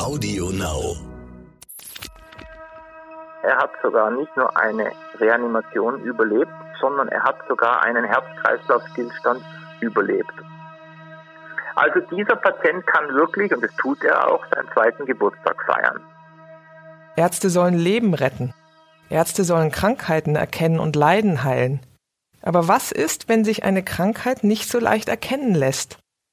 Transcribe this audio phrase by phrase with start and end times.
[0.00, 0.96] Audio Now.
[3.42, 9.44] Er hat sogar nicht nur eine Reanimation überlebt, sondern er hat sogar einen Herz-Kreislauf-Stillstand
[9.82, 10.32] überlebt.
[11.76, 16.00] Also dieser Patient kann wirklich, und das tut er auch, seinen zweiten Geburtstag feiern.
[17.16, 18.54] Ärzte sollen Leben retten.
[19.10, 21.80] Ärzte sollen Krankheiten erkennen und Leiden heilen.
[22.40, 25.98] Aber was ist, wenn sich eine Krankheit nicht so leicht erkennen lässt?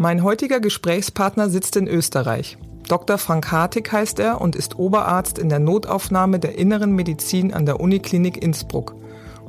[0.00, 2.56] Mein heutiger Gesprächspartner sitzt in Österreich.
[2.86, 3.18] Dr.
[3.18, 7.80] Frank Hartig heißt er und ist Oberarzt in der Notaufnahme der Inneren Medizin an der
[7.80, 8.94] Uniklinik Innsbruck.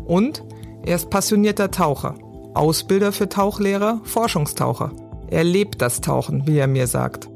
[0.08, 0.44] Und
[0.84, 2.16] er ist passionierter Taucher,
[2.56, 4.92] Ausbilder für Tauchlehrer, Forschungstaucher.
[5.30, 7.30] Er lebt das Tauchen, wie er mir sagt.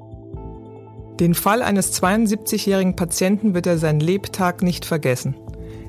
[1.20, 5.36] Den Fall eines 72-jährigen Patienten wird er sein Lebtag nicht vergessen.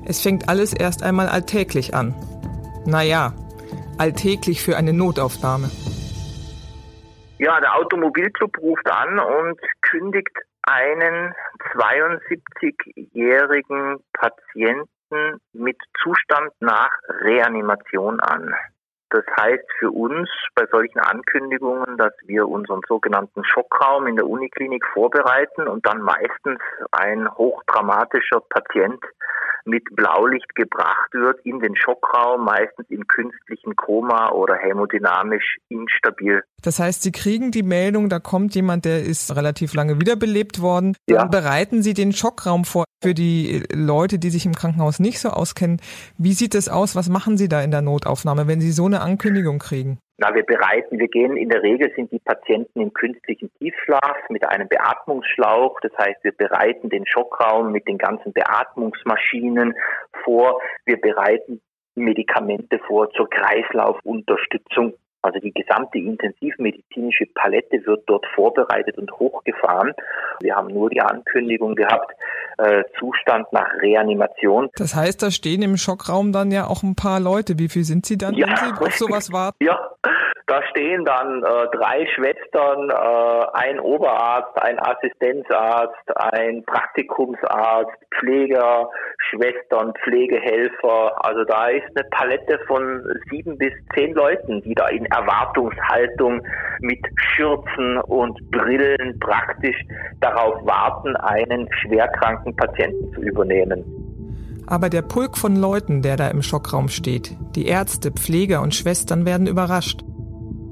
[0.05, 2.13] Es fängt alles erst einmal alltäglich an.
[2.85, 3.33] Naja,
[3.97, 5.71] alltäglich für eine Notaufnahme.
[7.37, 10.31] Ja, der Automobilclub ruft an und kündigt
[10.63, 11.35] einen
[11.73, 18.55] 72-jährigen Patienten mit Zustand nach Reanimation an.
[19.09, 24.85] Das heißt für uns bei solchen Ankündigungen, dass wir unseren sogenannten Schockraum in der Uniklinik
[24.93, 26.61] vorbereiten und dann meistens
[26.91, 29.03] ein hochdramatischer Patient
[29.65, 36.43] mit Blaulicht gebracht wird in den Schockraum, meistens im künstlichen Koma oder hämodynamisch instabil.
[36.61, 40.95] Das heißt, Sie kriegen die Meldung, da kommt jemand, der ist relativ lange wiederbelebt worden.
[41.07, 41.25] Dann ja.
[41.25, 45.81] bereiten Sie den Schockraum vor für die Leute, die sich im Krankenhaus nicht so auskennen.
[46.17, 46.95] Wie sieht es aus?
[46.95, 49.99] Was machen Sie da in der Notaufnahme, wenn Sie so eine Ankündigung kriegen?
[50.17, 54.47] Na, wir bereiten, wir gehen, in der Regel sind die Patienten im künstlichen Tiefschlaf mit
[54.47, 55.79] einem Beatmungsschlauch.
[55.81, 59.75] Das heißt, wir bereiten den Schockraum mit den ganzen Beatmungsmaschinen
[60.23, 60.61] vor.
[60.85, 61.61] Wir bereiten
[61.95, 64.93] Medikamente vor zur Kreislaufunterstützung.
[65.25, 69.93] Also die gesamte intensivmedizinische Palette wird dort vorbereitet und hochgefahren.
[70.39, 72.13] Wir haben nur die Ankündigung gehabt,
[72.59, 74.69] äh, Zustand nach Reanimation.
[74.75, 77.57] Das heißt, da stehen im Schockraum dann ja auch ein paar Leute.
[77.57, 78.47] Wie viel sind Sie dann, ja.
[78.47, 79.57] wenn Sie auf sowas warten?
[79.63, 79.79] Ja,
[80.47, 88.91] da stehen dann äh, drei Schwestern, äh, ein Oberarzt, ein Assistenzarzt, ein Praktikumsarzt, Pfleger,
[89.35, 91.13] Schwestern, Pflegehelfer.
[91.25, 96.41] Also da ist eine Palette von sieben bis zehn Leuten, die da in Erwartungshaltung
[96.79, 99.77] mit Schürzen und Brillen praktisch
[100.21, 103.83] darauf warten, einen schwerkranken Patienten zu übernehmen.
[104.67, 109.25] Aber der Pulk von Leuten, der da im Schockraum steht, die Ärzte, Pfleger und Schwestern
[109.25, 110.01] werden überrascht.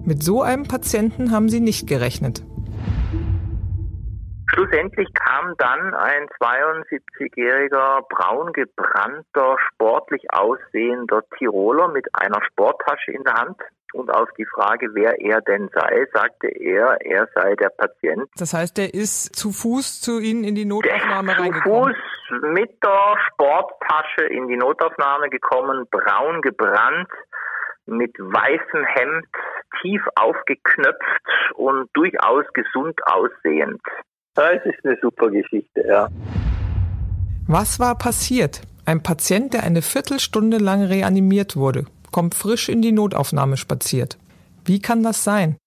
[0.05, 2.43] Mit so einem Patienten haben sie nicht gerechnet.
[4.53, 13.33] Schlussendlich kam dann ein 72-jähriger, braun gebrannter, sportlich aussehender Tiroler mit einer Sporttasche in der
[13.33, 13.57] Hand.
[13.93, 18.27] Und auf die Frage, wer er denn sei, sagte er, er sei der Patient.
[18.37, 21.93] Das heißt, er ist zu Fuß zu Ihnen in die Notaufnahme der reingekommen?
[21.93, 27.09] Zu Fuß mit der Sporttasche in die Notaufnahme gekommen, braun gebrannt,
[27.85, 29.27] mit weißem Hemd,
[29.81, 33.81] tief aufgeknöpft und durchaus gesund aussehend.
[34.35, 36.07] Das ist eine super Geschichte, ja.
[37.47, 38.61] Was war passiert?
[38.85, 44.17] Ein Patient, der eine Viertelstunde lang reanimiert wurde, kommt frisch in die Notaufnahme spaziert.
[44.65, 45.57] Wie kann das sein?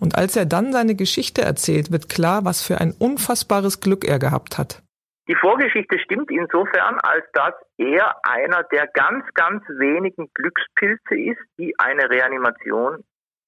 [0.00, 4.18] Und als er dann seine Geschichte erzählt, wird klar, was für ein unfassbares Glück er
[4.18, 4.82] gehabt hat.
[5.28, 11.74] Die Vorgeschichte stimmt insofern, als dass er einer der ganz, ganz wenigen Glückspilze ist, die
[11.78, 13.04] eine Reanimation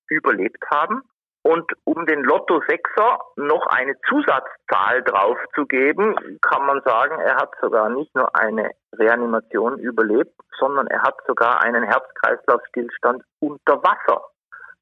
[0.09, 1.03] überlebt haben.
[1.47, 7.89] Und um den Lotto Sechser noch eine Zusatzzahl draufzugeben, kann man sagen, er hat sogar
[7.89, 14.23] nicht nur eine Reanimation überlebt, sondern er hat sogar einen Herz-Kreislauf-Stillstand unter Wasser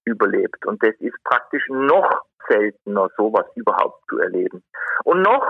[0.06, 0.64] überlebt.
[0.64, 4.64] Und das ist praktisch noch seltener, sowas überhaupt zu erleben.
[5.05, 5.44] Und noch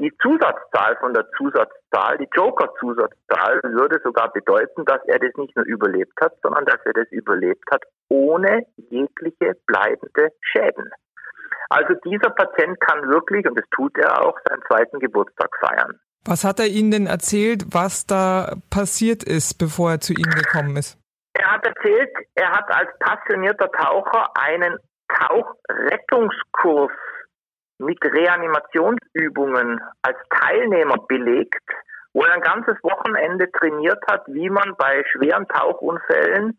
[0.00, 5.64] die Zusatzzahl von der Zusatzzahl, die Joker-Zusatzzahl, würde sogar bedeuten, dass er das nicht nur
[5.66, 10.90] überlebt hat, sondern dass er das überlebt hat ohne jegliche bleibende Schäden.
[11.70, 15.98] Also dieser Patient kann wirklich, und das tut er auch, seinen zweiten Geburtstag feiern.
[16.24, 20.76] Was hat er Ihnen denn erzählt, was da passiert ist, bevor er zu Ihnen gekommen
[20.76, 20.98] ist?
[21.34, 24.78] Er hat erzählt, er hat als passionierter Taucher einen
[25.08, 26.92] Tauchrettungskurs
[27.78, 31.62] mit Reanimationsübungen als Teilnehmer belegt,
[32.12, 36.58] wo er ein ganzes Wochenende trainiert hat, wie man bei schweren Tauchunfällen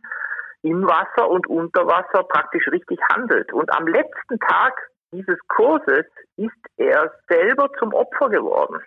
[0.61, 3.51] im Wasser und unter Wasser praktisch richtig handelt.
[3.53, 4.73] Und am letzten Tag
[5.11, 6.05] dieses Kurses
[6.37, 8.81] ist er selber zum Opfer geworden.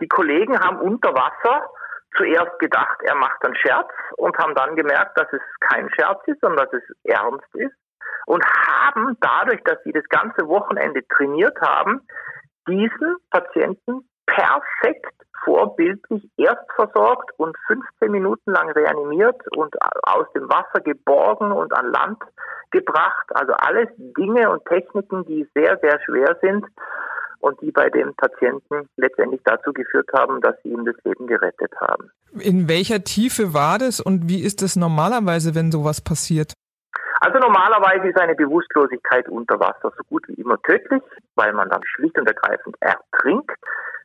[0.00, 1.70] Die Kollegen haben unter Wasser
[2.16, 6.40] zuerst gedacht, er macht einen Scherz und haben dann gemerkt, dass es kein Scherz ist,
[6.40, 7.74] sondern dass es ernst ist
[8.26, 12.00] und haben dadurch, dass sie das ganze Wochenende trainiert haben,
[12.66, 15.12] diesen Patienten perfekt
[15.44, 19.74] vorbildlich erst versorgt und 15 Minuten lang reanimiert und
[20.04, 22.22] aus dem Wasser geborgen und an Land
[22.70, 23.26] gebracht.
[23.34, 26.64] Also alles Dinge und Techniken, die sehr, sehr schwer sind
[27.40, 31.72] und die bei dem Patienten letztendlich dazu geführt haben, dass sie ihm das Leben gerettet
[31.78, 32.10] haben.
[32.38, 36.54] In welcher Tiefe war das und wie ist es normalerweise, wenn sowas passiert?
[37.24, 41.02] Also normalerweise ist eine Bewusstlosigkeit unter Wasser so gut wie immer tödlich,
[41.36, 43.56] weil man dann schlicht und ergreifend ertrinkt.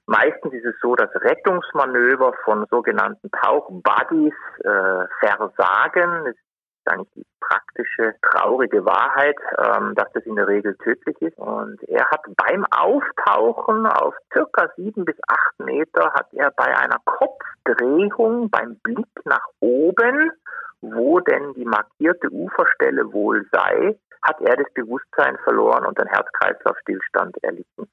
[0.05, 4.33] Meistens ist es so, dass Rettungsmanöver von sogenannten Tauchbuddies
[4.63, 6.23] äh, versagen.
[6.23, 11.37] Das ist eigentlich die praktische, traurige Wahrheit, ähm, dass das in der Regel tödlich ist.
[11.37, 16.99] Und er hat beim Auftauchen auf circa sieben bis acht Meter hat er bei einer
[17.03, 20.31] Kopfdrehung, beim Blick nach oben,
[20.81, 27.41] wo denn die markierte Uferstelle wohl sei, hat er das Bewusstsein verloren und einen Herz-Kreislauf-Stillstand
[27.43, 27.89] erlitten.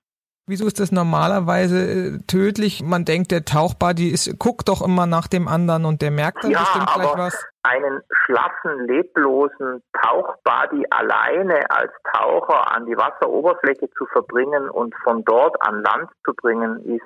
[0.48, 2.80] Wieso ist das normalerweise äh, tödlich?
[2.80, 6.52] Man denkt, der Tauchbuddy ist, guckt doch immer nach dem anderen und der merkt dann
[6.52, 7.46] ja, bestimmt gleich aber was.
[7.64, 15.60] Einen schlaffen, leblosen Tauchbuddy alleine als Taucher an die Wasseroberfläche zu verbringen und von dort
[15.62, 17.02] an Land zu bringen, ist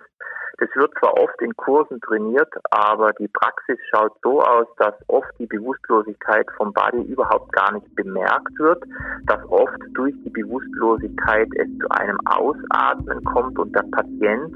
[0.61, 5.31] das wird zwar oft in Kursen trainiert, aber die Praxis schaut so aus, dass oft
[5.39, 8.85] die Bewusstlosigkeit vom Body überhaupt gar nicht bemerkt wird,
[9.27, 14.55] dass oft durch die Bewusstlosigkeit es zu einem Ausatmen kommt und der Patient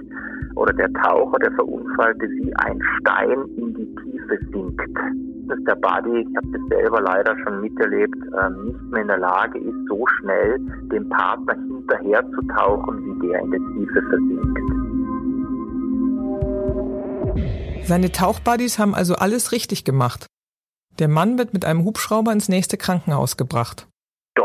[0.56, 4.82] oder der Taucher, der Verunfallte, wie ein Stein in die Tiefe sinkt.
[5.48, 9.18] Dass der Body, ich habe das selber leider schon miterlebt, ähm, nicht mehr in der
[9.18, 10.58] Lage ist, so schnell
[10.92, 14.83] dem Partner hinterher zu tauchen, wie der in der Tiefe versinkt.
[17.84, 20.26] Seine Tauchbuddies haben also alles richtig gemacht.
[20.98, 23.88] Der Mann wird mit einem Hubschrauber ins nächste Krankenhaus gebracht.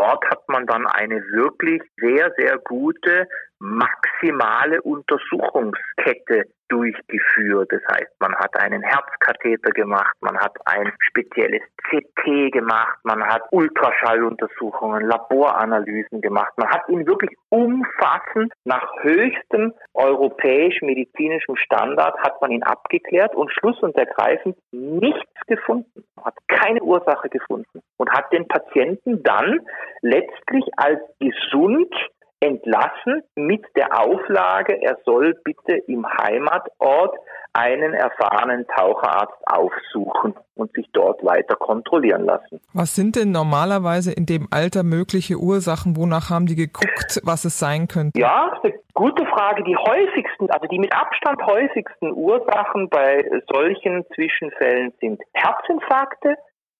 [0.09, 3.27] Dort hat man dann eine wirklich sehr, sehr gute
[3.59, 7.71] maximale Untersuchungskette durchgeführt.
[7.71, 13.41] Das heißt, man hat einen Herzkatheter gemacht, man hat ein spezielles CT gemacht, man hat
[13.51, 16.53] Ultraschalluntersuchungen, Laboranalysen gemacht.
[16.57, 23.79] Man hat ihn wirklich umfassend nach höchstem europäisch-medizinischem Standard hat man ihn abgeklärt und schluss
[23.81, 26.03] und ergreifend nichts gefunden.
[26.23, 29.59] Hat keine Ursache gefunden und hat den Patienten dann
[30.01, 31.93] letztlich als gesund
[32.39, 37.17] entlassen mit der Auflage, er soll bitte im Heimatort
[37.53, 42.61] einen erfahrenen Taucherarzt aufsuchen und sich dort weiter kontrollieren lassen.
[42.73, 45.97] Was sind denn normalerweise in dem Alter mögliche Ursachen?
[45.97, 48.19] Wonach haben die geguckt, was es sein könnte?
[48.19, 49.63] Ja, eine gute Frage.
[49.63, 56.35] Die häufigsten, also die mit Abstand häufigsten Ursachen bei solchen Zwischenfällen sind Herzinfarkte,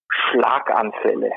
[0.10, 1.31] Schlaganfälle.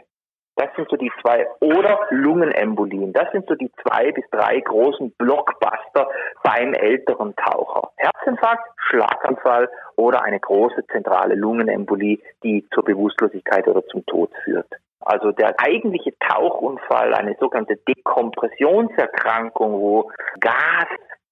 [0.56, 3.12] Das sind so die zwei, oder Lungenembolien.
[3.12, 6.08] Das sind so die zwei bis drei großen Blockbuster
[6.42, 7.90] beim älteren Taucher.
[7.96, 14.68] Herzinfarkt, Schlaganfall oder eine große zentrale Lungenembolie, die zur Bewusstlosigkeit oder zum Tod führt.
[15.00, 20.86] Also der eigentliche Tauchunfall, eine sogenannte Dekompressionserkrankung, wo Gas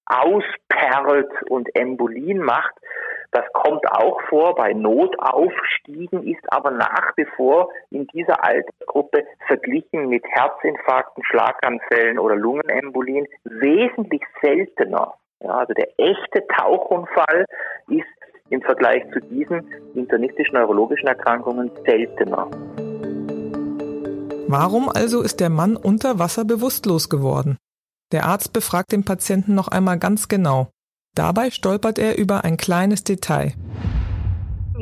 [0.05, 2.73] ausperlt und Embolien macht,
[3.31, 10.09] das kommt auch vor bei Notaufstiegen, ist aber nach wie vor in dieser Altersgruppe verglichen
[10.09, 15.13] mit Herzinfarkten, Schlaganfällen oder Lungenembolien wesentlich seltener.
[15.39, 17.45] Ja, also der echte Tauchunfall
[17.87, 18.05] ist
[18.49, 22.47] im Vergleich zu diesen internistischen neurologischen Erkrankungen seltener.
[24.47, 27.57] Warum also ist der Mann unter Wasser bewusstlos geworden?
[28.11, 30.67] Der Arzt befragt den Patienten noch einmal ganz genau.
[31.15, 33.51] Dabei stolpert er über ein kleines Detail.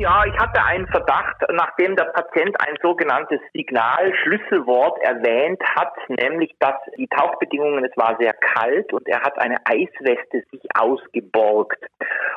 [0.00, 6.76] Ja, ich hatte einen Verdacht, nachdem der Patient ein sogenanntes Signalschlüsselwort erwähnt hat, nämlich dass
[6.96, 11.84] die Tauchbedingungen, es war sehr kalt und er hat eine Eisweste sich ausgeborgt.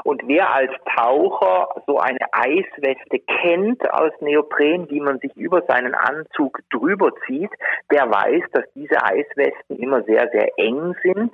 [0.04, 5.94] Und wer als Taucher so eine Eisweste kennt aus Neopren, die man sich über seinen
[5.94, 7.52] Anzug drüber zieht,
[7.92, 11.32] der weiß, dass diese Eiswesten immer sehr, sehr eng sind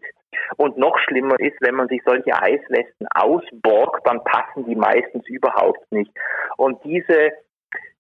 [0.57, 5.91] und noch schlimmer ist, wenn man sich solche Eiswesten ausborgt, dann passen die meistens überhaupt
[5.91, 6.11] nicht.
[6.57, 7.31] Und diese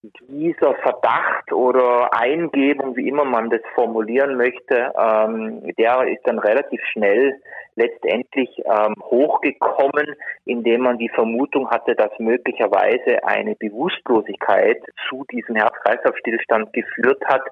[0.01, 6.81] dieser Verdacht oder Eingebung, wie immer man das formulieren möchte, ähm, der ist dann relativ
[6.93, 7.41] schnell
[7.75, 10.15] letztendlich ähm, hochgekommen,
[10.45, 17.43] indem man die Vermutung hatte, dass möglicherweise eine Bewusstlosigkeit zu diesem Herz-Kreislauf-Stillstand geführt hat,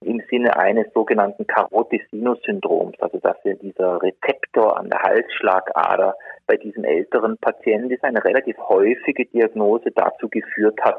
[0.00, 7.36] im Sinne eines sogenannten Carotis-Sinus-Syndroms, also dass dieser Rezeptor an der Halsschlagader bei diesem älteren
[7.38, 10.96] Patienten ist eine relativ häufige Diagnose dazu geführt hat.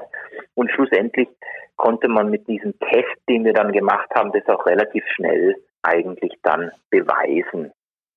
[0.55, 1.27] Und schlussendlich
[1.75, 6.33] konnte man mit diesem Test, den wir dann gemacht haben, das auch relativ schnell eigentlich
[6.43, 7.71] dann beweisen.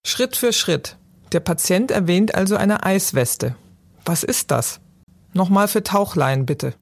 [0.04, 0.96] Schritt für Schritt.
[1.32, 3.56] Der Patient erwähnt also eine Eisweste.
[4.04, 4.80] Was ist das?
[5.34, 6.74] Nochmal für Tauchleien bitte.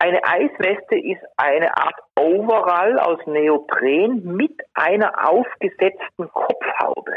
[0.00, 7.12] Eine Eisweste ist eine Art Overall aus Neopren mit einer aufgesetzten Kopfhaube.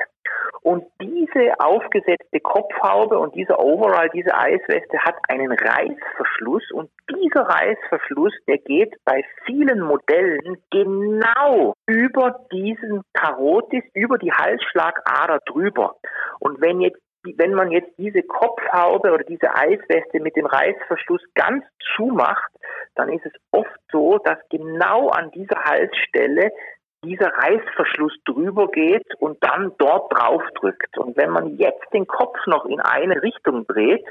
[0.66, 8.34] Und diese aufgesetzte Kopfhaube und dieser Overall, diese Eisweste hat einen Reißverschluss und dieser Reißverschluss,
[8.48, 15.98] der geht bei vielen Modellen genau über diesen Karotis, über die Halsschlagader drüber.
[16.40, 17.00] Und wenn jetzt
[17.38, 22.52] wenn man jetzt diese Kopfhaube oder diese Eisweste mit dem Reißverschluss ganz zumacht,
[22.94, 26.52] dann ist es oft so, dass genau an dieser Halsstelle
[27.06, 30.98] dieser Reißverschluss drüber geht und dann dort drauf drückt.
[30.98, 34.06] Und wenn man jetzt den Kopf noch in eine Richtung dreht,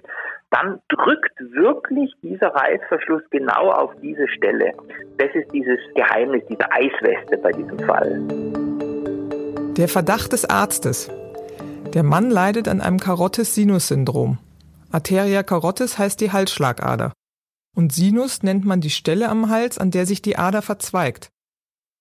[0.51, 4.73] dann drückt wirklich dieser Reißverschluss genau auf diese Stelle.
[5.19, 8.23] Das ist dieses Geheimnis dieser Eisweste bei diesem Fall.
[9.77, 11.11] Der Verdacht des Arztes.
[11.93, 14.39] Der Mann leidet an einem Carotis-Sinus-Syndrom.
[14.93, 17.13] Arteria carotis heißt die Halsschlagader.
[17.75, 21.31] Und Sinus nennt man die Stelle am Hals, an der sich die Ader verzweigt.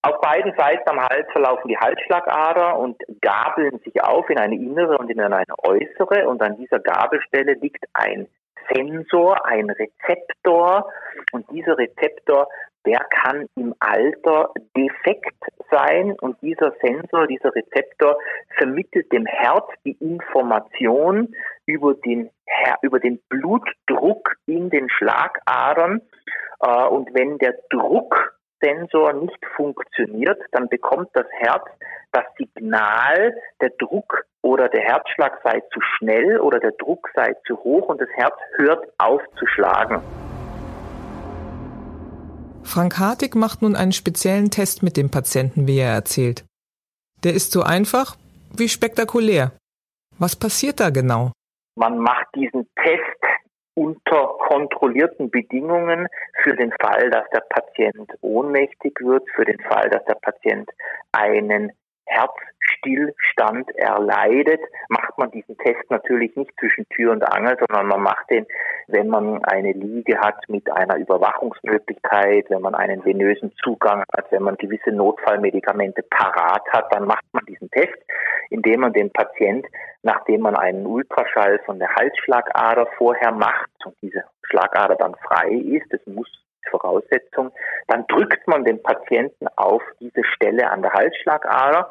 [0.06, 4.98] Auf beiden Seiten am Hals verlaufen die Halsschlagader und gabeln sich auf in eine innere
[4.98, 6.28] und in eine äußere.
[6.28, 8.28] Und an dieser Gabelstelle liegt ein
[8.70, 10.92] Sensor, ein Rezeptor.
[11.32, 12.50] Und dieser Rezeptor,
[12.86, 15.42] der kann im Alter defekt
[15.72, 16.18] sein.
[16.20, 18.18] Und dieser Sensor, dieser Rezeptor
[18.58, 21.34] vermittelt dem Herz die Information
[21.66, 22.30] über den,
[22.82, 26.02] über den Blutdruck in den Schlagadern.
[26.60, 28.34] Äh, und wenn der Druck
[28.64, 31.64] Sensor nicht funktioniert, dann bekommt das Herz
[32.14, 37.58] das Signal, der Druck oder der Herzschlag sei zu schnell oder der Druck sei zu
[37.58, 40.02] hoch und das Herz hört auf zu schlagen.
[42.64, 46.46] Frank Hartig macht nun einen speziellen Test mit dem Patienten, wie er erzählt.
[47.24, 48.16] Der ist so einfach
[48.56, 49.52] wie spektakulär.
[50.20, 51.32] Was passiert da genau?
[51.76, 52.73] Man macht diesen Test
[53.76, 56.08] unter kontrollierten Bedingungen
[56.44, 60.70] für den Fall, dass der Patient ohnmächtig wird, für den Fall, dass der Patient
[61.12, 61.72] einen
[62.06, 68.30] Herzstillstand erleidet, macht man diesen Test natürlich nicht zwischen Tür und Angel, sondern man macht
[68.30, 68.46] den,
[68.88, 74.44] wenn man eine Liege hat mit einer Überwachungsmöglichkeit, wenn man einen venösen Zugang hat, wenn
[74.44, 77.98] man gewisse Notfallmedikamente parat hat, dann macht man diesen Test,
[78.50, 79.66] indem man den Patient,
[80.02, 85.92] nachdem man einen Ultraschall von der Halsschlagader vorher macht und diese Schlagader dann frei ist,
[85.92, 86.28] das muss
[86.70, 87.52] Voraussetzung,
[87.88, 91.90] dann drückt man den Patienten auf diese Stelle an der Halsschlagader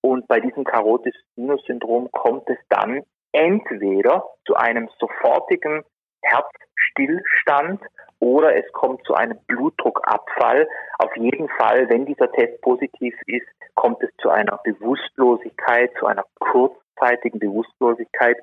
[0.00, 5.84] und bei diesem Carotis-Sinus-Syndrom kommt es dann entweder zu einem sofortigen
[6.22, 7.80] Herzstillstand
[8.22, 10.68] oder es kommt zu einem Blutdruckabfall.
[10.98, 16.24] Auf jeden Fall, wenn dieser Test positiv ist, kommt es zu einer Bewusstlosigkeit, zu einer
[16.38, 18.36] kurzzeitigen Bewusstlosigkeit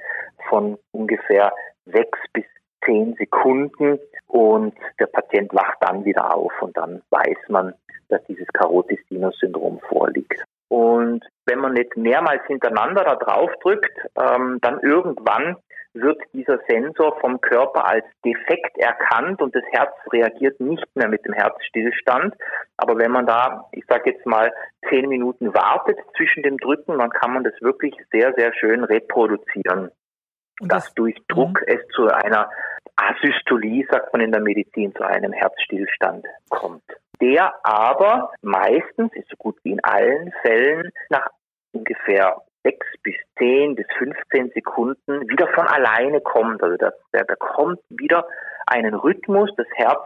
[0.50, 1.54] von ungefähr
[1.86, 2.44] sechs bis
[2.84, 7.74] zehn Sekunden und der Patient wacht dann wieder auf und dann weiß man,
[8.10, 10.44] dass dieses Carotis-Sinus-Syndrom vorliegt.
[10.68, 15.56] Und wenn man jetzt mehrmals hintereinander da drauf drückt, ähm, dann irgendwann
[15.94, 21.26] wird dieser Sensor vom Körper als defekt erkannt und das Herz reagiert nicht mehr mit
[21.26, 22.36] dem Herzstillstand.
[22.78, 24.54] Aber wenn man da, ich sage jetzt mal,
[24.90, 29.92] zehn Minuten wartet zwischen dem Drücken, dann kann man das wirklich sehr, sehr schön reproduzieren.
[30.62, 31.68] Und dass durch Druck mhm.
[31.68, 32.50] es zu einer
[32.96, 36.84] Asystolie, sagt man in der Medizin, zu einem Herzstillstand kommt.
[37.22, 41.30] Der aber meistens, ist so gut wie in allen Fällen, nach
[41.72, 46.62] ungefähr sechs bis zehn bis 15 Sekunden wieder von alleine kommt.
[46.62, 48.28] Also das, der bekommt wieder
[48.68, 49.50] einen Rhythmus.
[49.58, 50.02] Das Herz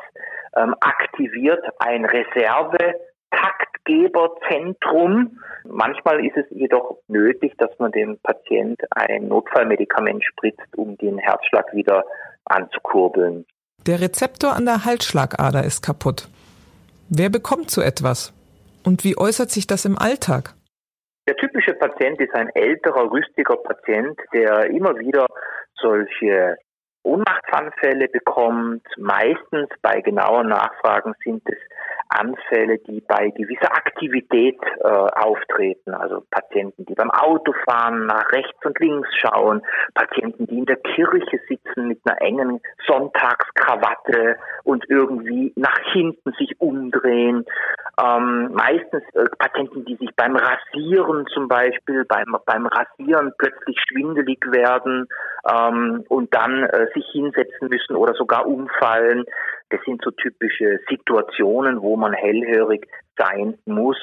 [0.56, 2.78] ähm, aktiviert ein Reserve
[3.32, 5.40] Taktgeberzentrum.
[5.66, 11.74] Manchmal ist es jedoch nötig, dass man dem Patient ein Notfallmedikament spritzt, um den Herzschlag
[11.74, 12.06] wieder
[12.46, 13.46] anzukurbeln.
[13.86, 16.30] Der Rezeptor an der Halsschlagader ist kaputt.
[17.10, 18.34] Wer bekommt so etwas?
[18.84, 20.56] Und wie äußert sich das im Alltag?
[21.28, 25.26] Der typische Patient ist ein älterer, rüstiger Patient, der immer wieder
[25.76, 26.58] solche
[27.04, 28.86] Ohnmachtsanfälle bekommt.
[28.98, 31.58] Meistens bei genauen Nachfragen sind es
[32.10, 35.94] Anfälle, die bei gewisser Aktivität äh, auftreten.
[35.94, 39.62] Also Patienten, die beim Autofahren nach rechts und links schauen,
[39.94, 46.60] Patienten, die in der Kirche sitzen mit einer engen Sonntagskrawatte und irgendwie nach hinten sich
[46.60, 47.46] umdrehen.
[48.02, 54.40] Ähm, meistens äh, Patienten, die sich beim Rasieren zum Beispiel, beim, beim Rasieren plötzlich schwindelig
[54.48, 55.08] werden
[55.48, 59.26] ähm, und dann äh, sich hinsetzen müssen oder sogar umfallen.
[59.74, 62.86] Das sind so typische Situationen, wo man hellhörig
[63.18, 63.98] sein muss.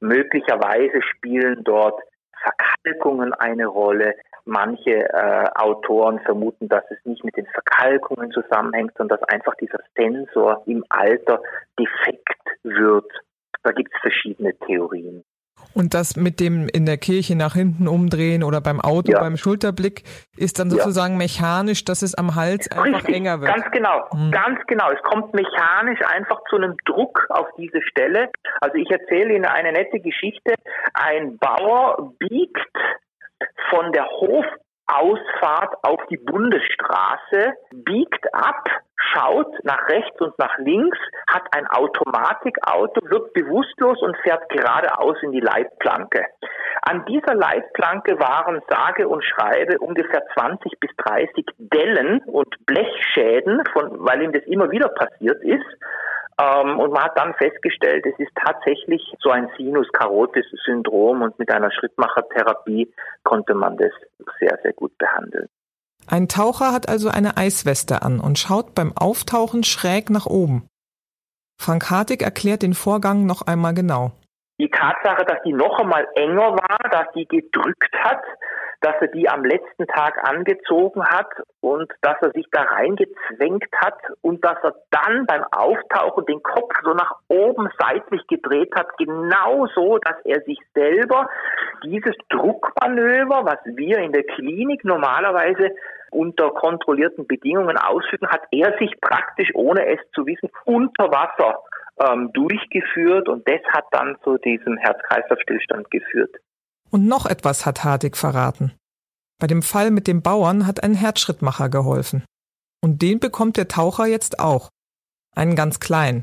[0.00, 2.00] Möglicherweise spielen dort
[2.42, 4.14] Verkalkungen eine Rolle.
[4.46, 9.80] Manche äh, Autoren vermuten, dass es nicht mit den Verkalkungen zusammenhängt, sondern dass einfach dieser
[9.94, 11.42] Sensor im Alter
[11.78, 13.12] defekt wird.
[13.64, 15.24] Da gibt es verschiedene Theorien.
[15.74, 19.20] Und das mit dem in der Kirche nach hinten umdrehen oder beim Auto, ja.
[19.20, 20.04] beim Schulterblick,
[20.36, 21.18] ist dann sozusagen ja.
[21.18, 23.54] mechanisch, dass es am Hals einfach Richtig, enger wird.
[23.54, 24.30] Ganz genau, hm.
[24.30, 24.90] ganz genau.
[24.90, 28.30] Es kommt mechanisch einfach zu einem Druck auf diese Stelle.
[28.60, 30.54] Also ich erzähle Ihnen eine nette Geschichte.
[30.94, 32.58] Ein Bauer biegt
[33.70, 34.06] von der
[34.92, 38.68] Hofausfahrt auf die Bundesstraße, biegt ab
[39.12, 45.32] schaut nach rechts und nach links, hat ein Automatikauto, wird bewusstlos und fährt geradeaus in
[45.32, 46.24] die Leitplanke.
[46.82, 54.04] An dieser Leitplanke waren sage und schreibe ungefähr 20 bis 30 Dellen und Blechschäden, von,
[54.04, 55.66] weil ihm das immer wieder passiert ist.
[56.40, 61.70] Ähm, und man hat dann festgestellt, es ist tatsächlich so ein Sinus-Carotis-Syndrom und mit einer
[61.70, 63.92] Schrittmachertherapie konnte man das
[64.38, 65.48] sehr, sehr gut behandeln.
[66.06, 70.68] Ein Taucher hat also eine Eisweste an und schaut beim Auftauchen schräg nach oben.
[71.60, 74.12] Frank Hartig erklärt den Vorgang noch einmal genau.
[74.58, 78.22] Die Tatsache, dass die noch einmal enger war, dass die gedrückt hat,
[78.82, 83.98] dass er die am letzten Tag angezogen hat und dass er sich da reingezwängt hat
[84.20, 89.66] und dass er dann beim Auftauchen den Kopf so nach oben seitlich gedreht hat, genau
[89.74, 91.28] so, dass er sich selber
[91.84, 95.70] dieses Druckmanöver, was wir in der Klinik normalerweise
[96.10, 101.62] unter kontrollierten Bedingungen ausführen, hat er sich praktisch, ohne es zu wissen, unter Wasser
[101.98, 106.34] ähm, durchgeführt und das hat dann zu diesem Herz-Kreislauf-Stillstand geführt.
[106.90, 108.72] Und noch etwas hat Hartig verraten.
[109.42, 112.22] Bei dem Fall mit dem Bauern hat ein Herzschrittmacher geholfen.
[112.80, 114.68] Und den bekommt der Taucher jetzt auch.
[115.34, 116.22] Einen ganz kleinen.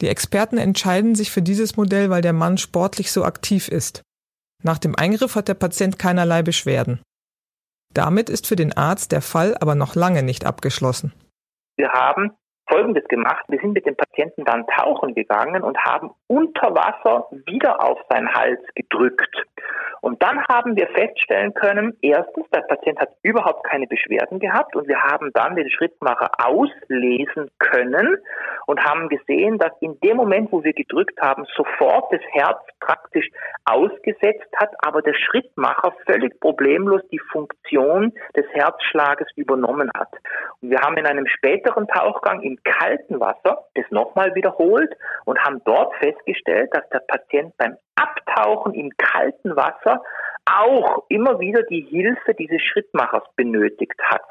[0.00, 4.02] Die Experten entscheiden sich für dieses Modell, weil der Mann sportlich so aktiv ist.
[4.62, 7.02] Nach dem Eingriff hat der Patient keinerlei Beschwerden.
[7.92, 11.12] Damit ist für den Arzt der Fall aber noch lange nicht abgeschlossen.
[11.76, 12.30] Wir haben
[12.68, 13.44] Folgendes gemacht.
[13.48, 18.32] Wir sind mit dem Patienten dann tauchen gegangen und haben unter Wasser wieder auf seinen
[18.32, 19.44] Hals gedrückt.
[20.00, 24.86] Und dann haben wir feststellen können, erstens, der Patient hat überhaupt keine Beschwerden gehabt und
[24.86, 28.18] wir haben dann den Schrittmacher auslesen können
[28.68, 33.26] und haben gesehen, dass in dem Moment, wo wir gedrückt haben, sofort das Herz praktisch
[33.64, 40.10] ausgesetzt hat, aber der Schrittmacher völlig problemlos die Funktion des Herzschlages übernommen hat.
[40.60, 44.92] Und wir haben in einem späteren Tauchgang im kalten Wasser das nochmal wiederholt
[45.24, 50.02] und haben dort festgestellt, dass der Patient beim Abtauchen im kalten Wasser
[50.56, 54.24] auch immer wieder die Hilfe dieses Schrittmachers benötigt hat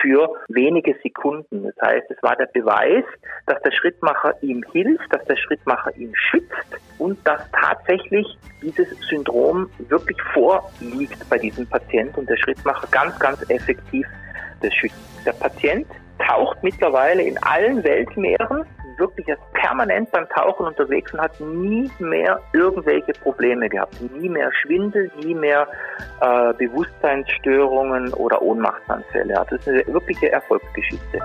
[0.00, 1.64] für wenige Sekunden.
[1.64, 3.04] Das heißt, es war der Beweis,
[3.46, 8.26] dass der Schrittmacher ihm hilft, dass der Schrittmacher ihn schützt und dass tatsächlich
[8.62, 14.06] dieses Syndrom wirklich vorliegt bei diesem Patienten und der Schrittmacher ganz, ganz effektiv
[14.60, 14.96] das schützt.
[15.24, 15.86] Der Patient
[16.18, 18.64] taucht mittlerweile in allen Weltmeeren,
[18.98, 24.00] wirklich ist permanent beim Tauchen unterwegs und hat nie mehr irgendwelche Probleme gehabt.
[24.00, 25.68] Nie mehr Schwindel, nie mehr
[26.20, 29.38] äh, Bewusstseinsstörungen oder Ohnmachtsanfälle.
[29.38, 31.20] Also das ist eine wirkliche Erfolgsgeschichte.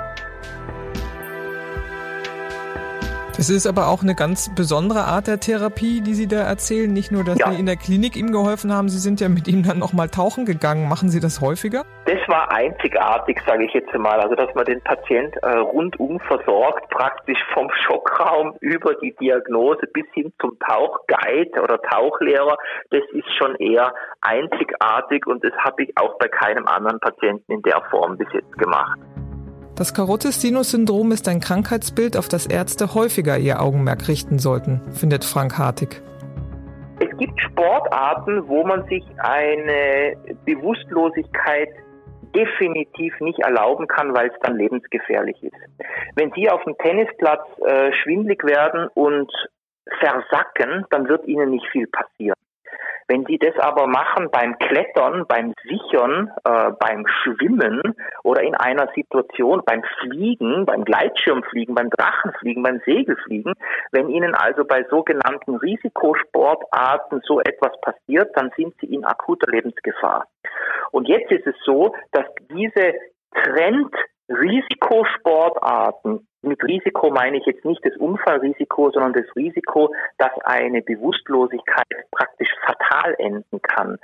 [3.41, 6.93] Es ist aber auch eine ganz besondere Art der Therapie, die Sie da erzählen.
[6.93, 7.49] Nicht nur, dass ja.
[7.49, 10.45] Sie in der Klinik ihm geholfen haben, Sie sind ja mit ihm dann nochmal tauchen
[10.45, 10.87] gegangen.
[10.87, 11.83] Machen Sie das häufiger?
[12.05, 14.19] Das war einzigartig, sage ich jetzt mal.
[14.19, 20.05] Also, dass man den Patient äh, rundum versorgt, praktisch vom Schockraum über die Diagnose bis
[20.13, 22.57] hin zum Tauchguide oder Tauchlehrer,
[22.91, 27.63] das ist schon eher einzigartig und das habe ich auch bei keinem anderen Patienten in
[27.63, 28.99] der Form bis jetzt gemacht.
[29.75, 35.57] Das Carotis-Sinus-Syndrom ist ein Krankheitsbild, auf das Ärzte häufiger ihr Augenmerk richten sollten, findet Frank
[35.57, 36.01] Hartig.
[36.99, 41.69] Es gibt Sportarten, wo man sich eine Bewusstlosigkeit
[42.35, 45.55] definitiv nicht erlauben kann, weil es dann lebensgefährlich ist.
[46.15, 49.31] Wenn Sie auf dem Tennisplatz äh, schwindlig werden und
[49.99, 52.35] versacken, dann wird Ihnen nicht viel passieren.
[53.11, 57.93] Wenn Sie das aber machen beim Klettern, beim Sichern, äh, beim Schwimmen
[58.23, 63.55] oder in einer Situation beim Fliegen, beim Gleitschirmfliegen, beim Drachenfliegen, beim Segelfliegen,
[63.91, 70.27] wenn Ihnen also bei sogenannten Risikosportarten so etwas passiert, dann sind Sie in akuter Lebensgefahr.
[70.91, 72.93] Und jetzt ist es so, dass diese
[73.33, 73.93] Trend
[74.29, 81.87] Risikosportarten, mit Risiko meine ich jetzt nicht das Unfallrisiko, sondern das Risiko, dass eine Bewusstlosigkeit
[82.11, 83.99] praktisch fatal enden kann.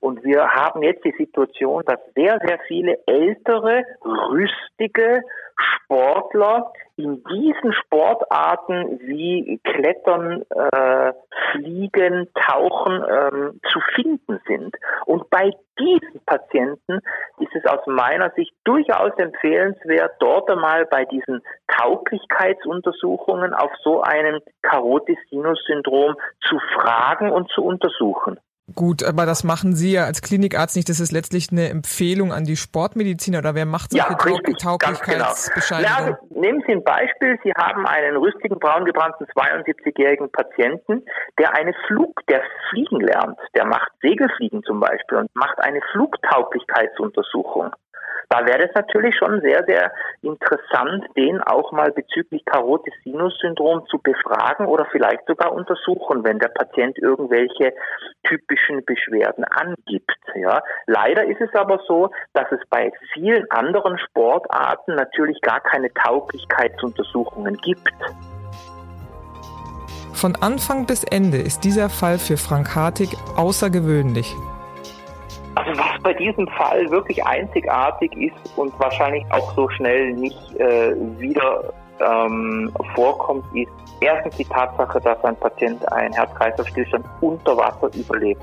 [0.00, 5.22] Und wir haben jetzt die Situation, dass sehr, sehr viele ältere, rüstige
[5.56, 11.12] Sportler in diesen Sportarten wie Klettern, äh,
[11.52, 14.76] Fliegen, Tauchen ähm, zu finden sind.
[15.04, 17.00] Und bei diesen Patienten
[17.38, 21.42] ist es aus meiner Sicht durchaus empfehlenswert, dort einmal bei diesen
[21.78, 26.14] Tauglichkeitsuntersuchungen auf so einen Carotis-Sinus-Syndrom
[26.48, 28.38] zu fragen und zu untersuchen.
[28.74, 30.88] Gut, aber das machen Sie ja als Klinikarzt nicht.
[30.88, 36.16] Das ist letztlich eine Empfehlung an die Sportmediziner oder wer macht solche ja, richtig, Tauglichkeitsbescheinigungen?
[36.16, 36.18] Genau.
[36.34, 37.38] Ja, nehmen Sie ein Beispiel.
[37.44, 41.04] Sie haben einen rüstigen, braungebrannten 72-jährigen Patienten,
[41.38, 43.38] der eine Flug, der fliegen lernt.
[43.54, 47.70] Der macht Segelfliegen zum Beispiel und macht eine Flugtauglichkeitsuntersuchung.
[48.28, 54.66] Da wäre es natürlich schon sehr, sehr interessant, den auch mal bezüglich Carotis-Sinus-Syndrom zu befragen
[54.66, 57.72] oder vielleicht sogar untersuchen, wenn der Patient irgendwelche
[58.24, 60.10] typischen Beschwerden angibt.
[60.34, 60.62] Ja.
[60.86, 67.56] Leider ist es aber so, dass es bei vielen anderen Sportarten natürlich gar keine Tauglichkeitsuntersuchungen
[67.58, 67.92] gibt.
[70.12, 74.34] Von Anfang bis Ende ist dieser Fall für Frank Hartig außergewöhnlich.
[75.66, 80.94] Also was bei diesem Fall wirklich einzigartig ist und wahrscheinlich auch so schnell nicht äh,
[81.18, 88.42] wieder ähm, vorkommt, ist erstens die Tatsache, dass ein Patient einen Herz-Kreislauf-Stillstand unter Wasser überlebt.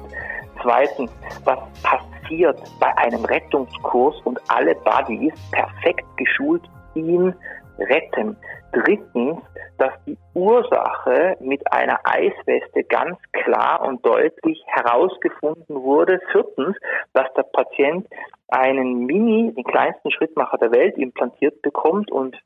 [0.62, 1.12] Zweitens,
[1.46, 6.64] was passiert bei einem Rettungskurs und alle Buddies perfekt geschult
[6.96, 7.34] ihn
[7.78, 8.38] retten.
[8.72, 9.40] Drittens,
[9.78, 16.20] dass die Ursache mit einer Eisweste ganz klar und deutlich herausgefunden wurde.
[16.32, 16.76] Viertens,
[17.14, 18.08] dass der Patient
[18.48, 22.40] einen Mini, den kleinsten Schrittmacher der Welt, implantiert bekommt und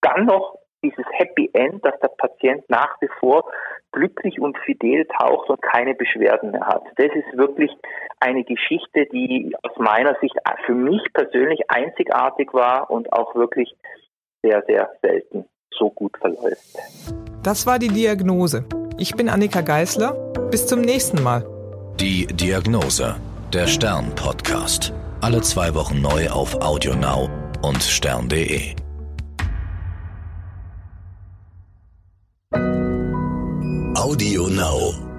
[0.00, 3.44] dann noch dieses Happy End, dass der Patient nach wie vor
[3.92, 6.82] glücklich und fidel taucht und keine Beschwerden mehr hat.
[6.96, 7.70] Das ist wirklich
[8.20, 13.74] eine Geschichte, die aus meiner Sicht für mich persönlich einzigartig war und auch wirklich
[14.42, 16.76] sehr, sehr selten so gut verläuft.
[17.42, 18.64] Das war die Diagnose.
[18.98, 20.12] Ich bin Annika Geißler.
[20.50, 21.46] Bis zum nächsten Mal.
[21.98, 23.16] Die Diagnose,
[23.52, 24.92] der Stern-Podcast.
[25.20, 27.30] Alle zwei Wochen neu auf AudioNow
[27.62, 28.74] und stern.de.
[33.94, 35.11] AudioNow.